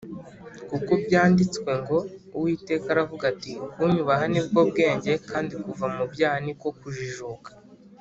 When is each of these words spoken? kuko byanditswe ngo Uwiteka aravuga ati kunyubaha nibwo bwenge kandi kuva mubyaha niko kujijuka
kuko 0.69 0.91
byanditswe 1.05 1.71
ngo 1.81 1.97
Uwiteka 2.37 2.87
aravuga 2.93 3.23
ati 3.33 3.51
kunyubaha 3.73 4.25
nibwo 4.33 4.59
bwenge 4.69 5.11
kandi 5.29 5.53
kuva 5.63 5.85
mubyaha 5.95 6.37
niko 6.45 6.69
kujijuka 6.79 7.49